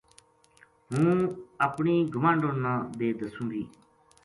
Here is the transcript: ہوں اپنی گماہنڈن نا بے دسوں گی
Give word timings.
ہوں 0.95 1.19
اپنی 1.67 1.95
گماہنڈن 2.13 2.55
نا 2.63 2.73
بے 2.97 3.07
دسوں 3.19 3.47
گی 3.51 3.63